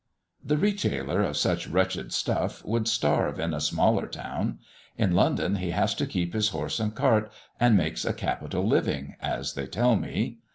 The 0.43 0.57
retailer 0.57 1.21
of 1.21 1.37
such 1.37 1.67
wretched 1.67 2.11
stuff, 2.11 2.65
would 2.65 2.87
starve 2.87 3.39
in 3.39 3.53
a 3.53 3.61
smaller 3.61 4.07
town; 4.07 4.57
in 4.97 5.13
London 5.13 5.57
he 5.57 5.69
has 5.69 5.93
to 5.93 6.07
keep 6.07 6.33
his 6.33 6.49
horse 6.49 6.79
and 6.79 6.95
cart, 6.95 7.31
and 7.59 7.77
makes 7.77 8.03
a 8.03 8.11
capital 8.11 8.67
living, 8.67 9.15
as 9.21 9.53
they 9.53 9.67
tell 9.67 9.95
me. 9.95 10.39